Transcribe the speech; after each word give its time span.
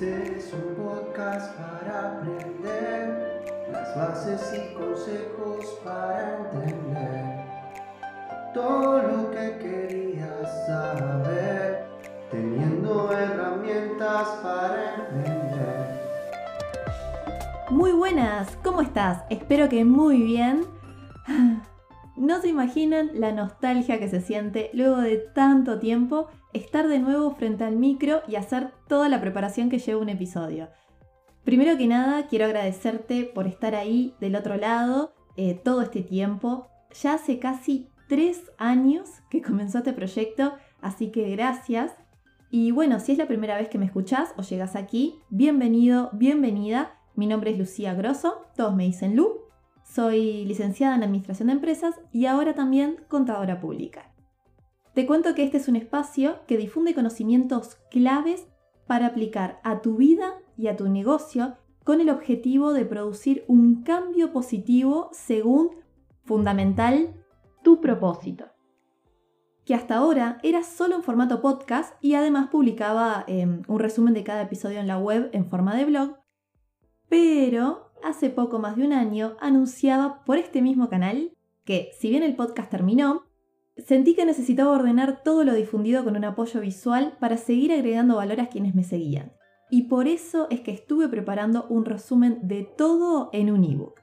Este 0.00 0.38
es 0.38 0.52
un 0.52 0.76
podcast 0.76 1.58
para 1.58 2.18
aprender 2.18 3.66
las 3.72 3.96
bases 3.96 4.54
y 4.54 4.72
consejos 4.72 5.80
para 5.82 6.36
entender 6.36 7.44
todo 8.54 9.02
lo 9.02 9.28
que 9.32 9.58
querías 9.58 10.66
saber, 10.68 11.84
teniendo 12.30 13.10
herramientas 13.10 14.28
para 14.40 14.94
emprender. 14.94 16.00
Muy 17.70 17.90
buenas, 17.90 18.56
¿cómo 18.62 18.82
estás? 18.82 19.24
Espero 19.30 19.68
que 19.68 19.84
muy 19.84 20.22
bien. 20.22 20.64
No 22.14 22.40
se 22.40 22.48
imaginan 22.48 23.10
la 23.14 23.32
nostalgia 23.32 23.98
que 23.98 24.08
se 24.08 24.20
siente 24.20 24.70
luego 24.74 24.98
de 24.98 25.16
tanto 25.16 25.80
tiempo 25.80 26.28
estar 26.52 26.88
de 26.88 26.98
nuevo 26.98 27.34
frente 27.34 27.64
al 27.64 27.76
micro 27.76 28.22
y 28.26 28.36
hacer 28.36 28.72
toda 28.88 29.08
la 29.08 29.20
preparación 29.20 29.68
que 29.68 29.78
lleva 29.78 30.00
un 30.00 30.08
episodio. 30.08 30.68
Primero 31.44 31.78
que 31.78 31.86
nada, 31.86 32.26
quiero 32.26 32.44
agradecerte 32.44 33.24
por 33.24 33.46
estar 33.46 33.74
ahí 33.74 34.14
del 34.20 34.36
otro 34.36 34.56
lado 34.56 35.14
eh, 35.36 35.54
todo 35.54 35.82
este 35.82 36.02
tiempo. 36.02 36.68
Ya 37.02 37.14
hace 37.14 37.38
casi 37.38 37.88
tres 38.08 38.50
años 38.58 39.08
que 39.30 39.42
comenzó 39.42 39.78
este 39.78 39.92
proyecto, 39.92 40.54
así 40.80 41.10
que 41.10 41.30
gracias. 41.30 41.94
Y 42.50 42.70
bueno, 42.70 42.98
si 42.98 43.12
es 43.12 43.18
la 43.18 43.28
primera 43.28 43.56
vez 43.56 43.68
que 43.68 43.78
me 43.78 43.86
escuchás 43.86 44.34
o 44.36 44.42
llegas 44.42 44.74
aquí, 44.74 45.20
bienvenido, 45.30 46.10
bienvenida. 46.12 46.98
Mi 47.14 47.26
nombre 47.26 47.50
es 47.50 47.58
Lucía 47.58 47.94
Grosso, 47.94 48.46
todos 48.56 48.74
me 48.74 48.84
dicen 48.84 49.16
Lu. 49.16 49.40
Soy 49.84 50.44
licenciada 50.44 50.96
en 50.96 51.02
Administración 51.02 51.48
de 51.48 51.54
Empresas 51.54 51.94
y 52.12 52.26
ahora 52.26 52.54
también 52.54 52.96
contadora 53.08 53.60
pública. 53.60 54.07
Te 54.98 55.06
cuento 55.06 55.36
que 55.36 55.44
este 55.44 55.58
es 55.58 55.68
un 55.68 55.76
espacio 55.76 56.40
que 56.48 56.56
difunde 56.56 56.92
conocimientos 56.92 57.76
claves 57.88 58.48
para 58.88 59.06
aplicar 59.06 59.60
a 59.62 59.80
tu 59.80 59.94
vida 59.94 60.34
y 60.56 60.66
a 60.66 60.74
tu 60.74 60.88
negocio 60.88 61.56
con 61.84 62.00
el 62.00 62.10
objetivo 62.10 62.72
de 62.72 62.84
producir 62.84 63.44
un 63.46 63.84
cambio 63.84 64.32
positivo 64.32 65.08
según, 65.12 65.70
fundamental, 66.24 67.14
tu 67.62 67.80
propósito. 67.80 68.46
Que 69.64 69.76
hasta 69.76 69.98
ahora 69.98 70.40
era 70.42 70.64
solo 70.64 70.96
en 70.96 71.04
formato 71.04 71.40
podcast 71.40 71.94
y 72.02 72.14
además 72.14 72.48
publicaba 72.48 73.22
em, 73.28 73.62
un 73.68 73.78
resumen 73.78 74.14
de 74.14 74.24
cada 74.24 74.42
episodio 74.42 74.80
en 74.80 74.88
la 74.88 74.98
web 74.98 75.30
en 75.32 75.48
forma 75.48 75.76
de 75.76 75.84
blog, 75.84 76.16
pero 77.08 77.92
hace 78.02 78.30
poco 78.30 78.58
más 78.58 78.74
de 78.74 78.84
un 78.84 78.92
año 78.92 79.36
anunciaba 79.40 80.24
por 80.24 80.38
este 80.38 80.60
mismo 80.60 80.88
canal 80.88 81.36
que, 81.64 81.90
si 81.96 82.10
bien 82.10 82.24
el 82.24 82.34
podcast 82.34 82.68
terminó, 82.68 83.27
sentí 83.84 84.14
que 84.14 84.24
necesitaba 84.24 84.72
ordenar 84.72 85.22
todo 85.22 85.44
lo 85.44 85.54
difundido 85.54 86.04
con 86.04 86.16
un 86.16 86.24
apoyo 86.24 86.60
visual 86.60 87.16
para 87.20 87.36
seguir 87.36 87.72
agregando 87.72 88.16
valor 88.16 88.40
a 88.40 88.48
quienes 88.48 88.74
me 88.74 88.84
seguían. 88.84 89.32
Y 89.70 89.82
por 89.82 90.08
eso 90.08 90.46
es 90.50 90.60
que 90.60 90.70
estuve 90.70 91.08
preparando 91.08 91.66
un 91.68 91.84
resumen 91.84 92.40
de 92.42 92.64
todo 92.64 93.30
en 93.32 93.50
un 93.50 93.64
ebook. 93.64 94.00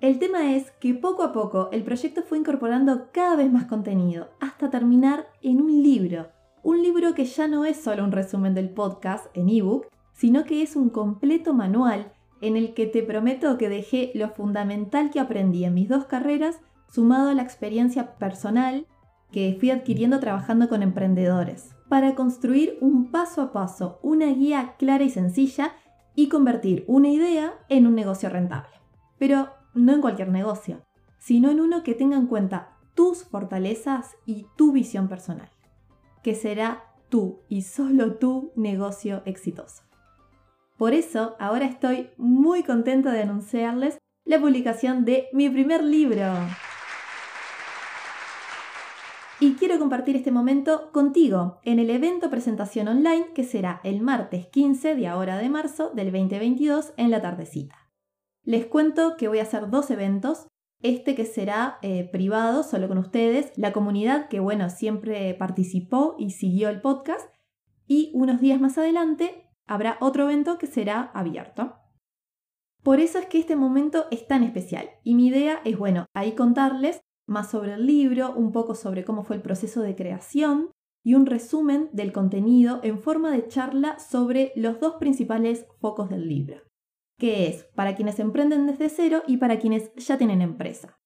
El 0.00 0.18
tema 0.18 0.54
es 0.54 0.72
que 0.80 0.94
poco 0.94 1.22
a 1.22 1.32
poco 1.32 1.68
el 1.70 1.84
proyecto 1.84 2.22
fue 2.22 2.38
incorporando 2.38 3.08
cada 3.12 3.36
vez 3.36 3.52
más 3.52 3.66
contenido, 3.66 4.30
hasta 4.40 4.68
terminar 4.68 5.28
en 5.42 5.60
un 5.60 5.82
libro. 5.82 6.28
Un 6.64 6.82
libro 6.82 7.14
que 7.14 7.24
ya 7.24 7.46
no 7.46 7.64
es 7.64 7.76
solo 7.76 8.04
un 8.04 8.12
resumen 8.12 8.54
del 8.54 8.70
podcast 8.70 9.26
en 9.34 9.48
ebook, 9.48 9.86
sino 10.12 10.44
que 10.44 10.62
es 10.62 10.76
un 10.76 10.90
completo 10.90 11.54
manual 11.54 12.12
en 12.40 12.56
el 12.56 12.74
que 12.74 12.86
te 12.86 13.02
prometo 13.02 13.56
que 13.56 13.68
dejé 13.68 14.10
lo 14.14 14.28
fundamental 14.28 15.10
que 15.10 15.20
aprendí 15.20 15.64
en 15.64 15.74
mis 15.74 15.88
dos 15.88 16.06
carreras 16.06 16.60
sumado 16.92 17.30
a 17.30 17.34
la 17.34 17.42
experiencia 17.42 18.16
personal 18.16 18.86
que 19.30 19.56
fui 19.58 19.70
adquiriendo 19.70 20.20
trabajando 20.20 20.68
con 20.68 20.82
emprendedores, 20.82 21.74
para 21.88 22.14
construir 22.14 22.76
un 22.80 23.10
paso 23.10 23.40
a 23.40 23.52
paso, 23.52 23.98
una 24.02 24.26
guía 24.26 24.74
clara 24.78 25.04
y 25.04 25.10
sencilla 25.10 25.72
y 26.14 26.28
convertir 26.28 26.84
una 26.86 27.08
idea 27.08 27.54
en 27.68 27.86
un 27.86 27.94
negocio 27.94 28.28
rentable. 28.28 28.74
Pero 29.18 29.48
no 29.74 29.92
en 29.92 30.02
cualquier 30.02 30.28
negocio, 30.28 30.82
sino 31.18 31.50
en 31.50 31.60
uno 31.60 31.82
que 31.82 31.94
tenga 31.94 32.16
en 32.16 32.26
cuenta 32.26 32.76
tus 32.94 33.24
fortalezas 33.24 34.16
y 34.26 34.46
tu 34.56 34.72
visión 34.72 35.08
personal, 35.08 35.50
que 36.22 36.34
será 36.34 36.84
tú 37.08 37.40
y 37.48 37.62
solo 37.62 38.16
tu 38.16 38.52
negocio 38.54 39.22
exitoso. 39.24 39.82
Por 40.76 40.92
eso, 40.92 41.36
ahora 41.38 41.64
estoy 41.64 42.10
muy 42.18 42.64
contenta 42.64 43.12
de 43.12 43.22
anunciarles 43.22 43.98
la 44.24 44.40
publicación 44.40 45.04
de 45.04 45.28
mi 45.32 45.48
primer 45.48 45.82
libro. 45.82 46.32
Y 49.42 49.54
quiero 49.54 49.76
compartir 49.80 50.14
este 50.14 50.30
momento 50.30 50.92
contigo 50.92 51.58
en 51.64 51.80
el 51.80 51.90
evento 51.90 52.30
presentación 52.30 52.86
online 52.86 53.32
que 53.34 53.42
será 53.42 53.80
el 53.82 54.00
martes 54.00 54.46
15 54.46 54.94
de 54.94 55.08
ahora 55.08 55.36
de 55.36 55.48
marzo 55.48 55.90
del 55.90 56.12
2022 56.12 56.92
en 56.96 57.10
la 57.10 57.20
tardecita. 57.20 57.74
Les 58.44 58.66
cuento 58.66 59.16
que 59.16 59.26
voy 59.26 59.40
a 59.40 59.42
hacer 59.42 59.68
dos 59.68 59.90
eventos. 59.90 60.46
Este 60.80 61.16
que 61.16 61.24
será 61.24 61.78
eh, 61.82 62.08
privado, 62.12 62.62
solo 62.62 62.86
con 62.86 62.98
ustedes, 62.98 63.50
la 63.56 63.72
comunidad 63.72 64.28
que, 64.28 64.38
bueno, 64.38 64.70
siempre 64.70 65.34
participó 65.34 66.14
y 66.20 66.30
siguió 66.30 66.68
el 66.68 66.80
podcast. 66.80 67.28
Y 67.88 68.12
unos 68.14 68.40
días 68.40 68.60
más 68.60 68.78
adelante 68.78 69.50
habrá 69.66 69.98
otro 70.00 70.22
evento 70.22 70.56
que 70.56 70.68
será 70.68 71.10
abierto. 71.14 71.80
Por 72.84 73.00
eso 73.00 73.18
es 73.18 73.26
que 73.26 73.40
este 73.40 73.56
momento 73.56 74.06
es 74.12 74.24
tan 74.24 74.44
especial 74.44 74.88
y 75.02 75.16
mi 75.16 75.26
idea 75.26 75.60
es, 75.64 75.76
bueno, 75.76 76.06
ahí 76.14 76.36
contarles 76.36 77.00
más 77.26 77.50
sobre 77.50 77.74
el 77.74 77.86
libro, 77.86 78.34
un 78.34 78.52
poco 78.52 78.74
sobre 78.74 79.04
cómo 79.04 79.24
fue 79.24 79.36
el 79.36 79.42
proceso 79.42 79.82
de 79.82 79.94
creación 79.94 80.70
y 81.04 81.14
un 81.14 81.26
resumen 81.26 81.90
del 81.92 82.12
contenido 82.12 82.80
en 82.82 82.98
forma 82.98 83.30
de 83.30 83.48
charla 83.48 83.98
sobre 83.98 84.52
los 84.56 84.80
dos 84.80 84.94
principales 84.94 85.66
focos 85.80 86.10
del 86.10 86.28
libro, 86.28 86.62
que 87.18 87.48
es 87.48 87.64
para 87.74 87.94
quienes 87.94 88.18
emprenden 88.18 88.66
desde 88.66 88.88
cero 88.88 89.22
y 89.26 89.38
para 89.38 89.58
quienes 89.58 89.92
ya 89.96 90.18
tienen 90.18 90.42
empresa. 90.42 90.98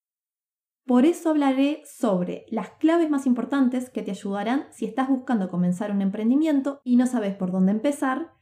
Por 0.86 1.04
eso 1.04 1.30
hablaré 1.30 1.82
sobre 1.84 2.46
las 2.48 2.70
claves 2.70 3.10
más 3.10 3.26
importantes 3.26 3.90
que 3.90 4.02
te 4.02 4.12
ayudarán 4.12 4.66
si 4.70 4.84
estás 4.84 5.08
buscando 5.08 5.48
comenzar 5.48 5.90
un 5.90 6.00
emprendimiento 6.00 6.80
y 6.84 6.96
no 6.96 7.06
sabes 7.06 7.34
por 7.34 7.50
dónde 7.50 7.72
empezar, 7.72 8.32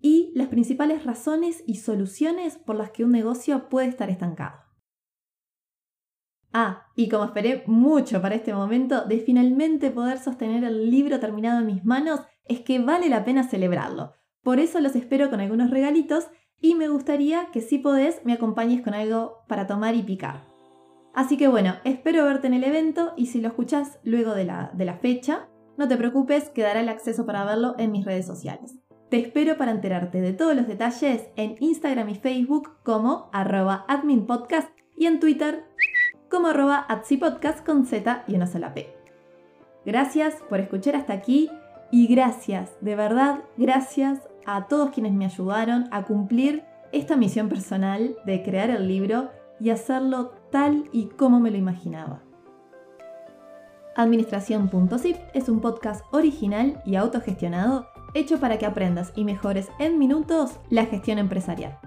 y 0.00 0.32
las 0.34 0.48
principales 0.48 1.04
razones 1.04 1.62
y 1.66 1.76
soluciones 1.76 2.58
por 2.58 2.74
las 2.76 2.90
que 2.90 3.04
un 3.04 3.12
negocio 3.12 3.68
puede 3.68 3.86
estar 3.86 4.10
estancado. 4.10 4.63
Ah, 6.56 6.86
y 6.94 7.08
como 7.08 7.24
esperé 7.24 7.64
mucho 7.66 8.22
para 8.22 8.36
este 8.36 8.54
momento 8.54 9.04
de 9.04 9.18
finalmente 9.18 9.90
poder 9.90 10.18
sostener 10.18 10.62
el 10.62 10.88
libro 10.88 11.18
terminado 11.18 11.58
en 11.58 11.66
mis 11.66 11.84
manos, 11.84 12.20
es 12.44 12.60
que 12.60 12.78
vale 12.78 13.08
la 13.08 13.24
pena 13.24 13.42
celebrarlo. 13.42 14.12
Por 14.44 14.60
eso 14.60 14.80
los 14.80 14.94
espero 14.94 15.30
con 15.30 15.40
algunos 15.40 15.70
regalitos 15.70 16.28
y 16.60 16.76
me 16.76 16.86
gustaría 16.86 17.48
que 17.52 17.60
si 17.60 17.78
podés 17.78 18.24
me 18.24 18.34
acompañes 18.34 18.82
con 18.82 18.94
algo 18.94 19.38
para 19.48 19.66
tomar 19.66 19.96
y 19.96 20.04
picar. 20.04 20.44
Así 21.12 21.36
que 21.36 21.48
bueno, 21.48 21.74
espero 21.82 22.24
verte 22.24 22.46
en 22.46 22.54
el 22.54 22.62
evento 22.62 23.14
y 23.16 23.26
si 23.26 23.40
lo 23.40 23.48
escuchás 23.48 23.98
luego 24.04 24.32
de 24.34 24.44
la, 24.44 24.98
fecha, 25.02 25.48
no 25.76 25.88
te 25.88 25.96
preocupes, 25.96 26.50
quedará 26.50 26.80
el 26.80 26.88
acceso 26.88 27.26
para 27.26 27.44
verlo 27.44 27.74
en 27.78 27.90
mis 27.90 28.04
redes 28.04 28.26
sociales. 28.26 28.78
Te 29.10 29.18
espero 29.18 29.56
para 29.56 29.72
enterarte 29.72 30.20
de 30.20 30.32
todos 30.32 30.54
los 30.54 30.68
detalles 30.68 31.30
en 31.34 31.56
Instagram 31.58 32.10
y 32.10 32.14
Facebook 32.14 32.78
como 32.84 33.28
arroba 33.32 33.84
adminpodcast 33.88 34.70
y 34.96 35.06
en 35.06 35.18
Twitter 35.18 35.64
como 36.30 36.48
arroba 36.48 36.86
podcast 37.20 37.64
con 37.64 37.86
Z 37.86 38.24
y 38.26 38.34
una 38.34 38.46
sola 38.46 38.74
P. 38.74 38.94
Gracias 39.84 40.34
por 40.48 40.60
escuchar 40.60 40.96
hasta 40.96 41.12
aquí 41.12 41.50
y 41.90 42.06
gracias, 42.06 42.72
de 42.80 42.96
verdad, 42.96 43.40
gracias 43.56 44.20
a 44.46 44.66
todos 44.66 44.90
quienes 44.90 45.12
me 45.12 45.26
ayudaron 45.26 45.86
a 45.90 46.02
cumplir 46.04 46.64
esta 46.92 47.16
misión 47.16 47.48
personal 47.48 48.16
de 48.24 48.42
crear 48.42 48.70
el 48.70 48.88
libro 48.88 49.30
y 49.60 49.70
hacerlo 49.70 50.32
tal 50.50 50.88
y 50.92 51.06
como 51.06 51.40
me 51.40 51.50
lo 51.50 51.56
imaginaba. 51.56 52.22
Administración.zip 53.96 55.16
es 55.34 55.48
un 55.48 55.60
podcast 55.60 56.04
original 56.12 56.82
y 56.84 56.96
autogestionado 56.96 57.86
hecho 58.14 58.40
para 58.40 58.58
que 58.58 58.66
aprendas 58.66 59.12
y 59.14 59.24
mejores 59.24 59.68
en 59.78 59.98
minutos 59.98 60.58
la 60.70 60.86
gestión 60.86 61.18
empresarial. 61.18 61.78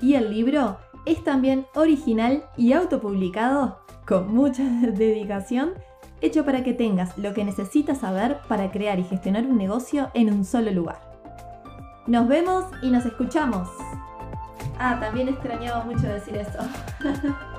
Y 0.00 0.14
el 0.14 0.30
libro 0.30 0.78
es 1.06 1.22
también 1.24 1.66
original 1.74 2.44
y 2.56 2.72
autopublicado 2.72 3.80
con 4.06 4.34
mucha 4.34 4.62
dedicación, 4.82 5.74
hecho 6.20 6.44
para 6.44 6.62
que 6.62 6.74
tengas 6.74 7.16
lo 7.16 7.32
que 7.34 7.44
necesitas 7.44 7.98
saber 7.98 8.38
para 8.48 8.70
crear 8.70 8.98
y 8.98 9.04
gestionar 9.04 9.46
un 9.46 9.56
negocio 9.56 10.10
en 10.14 10.32
un 10.32 10.44
solo 10.44 10.70
lugar. 10.70 11.00
Nos 12.06 12.28
vemos 12.28 12.64
y 12.82 12.90
nos 12.90 13.06
escuchamos. 13.06 13.68
Ah, 14.78 14.98
también 15.00 15.28
extrañaba 15.28 15.84
mucho 15.84 16.06
decir 16.06 16.36
eso. 16.36 16.58